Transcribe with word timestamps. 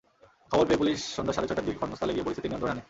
খবর 0.51 0.65
পেয়ে 0.67 0.81
পুলিশ 0.81 0.99
সন্ধ্যা 1.15 1.35
সাড়ে 1.35 1.47
ছয়টার 1.49 1.65
দিকে 1.67 1.81
ঘটনাস্থলে 1.81 2.13
গিয়ে 2.15 2.25
পরিস্থিতি 2.27 2.47
নিয়ন্ত্রণে 2.47 2.73
আনে। 2.73 2.79